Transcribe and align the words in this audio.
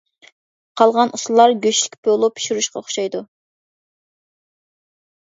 قالغان 0.79 1.11
ئۇسۇللار 1.17 1.53
«گۆشلۈك 1.65 1.97
پولۇ» 2.07 2.29
پىشۇرۇشقا 2.39 2.81
ئوخشايدۇ. 2.81 3.21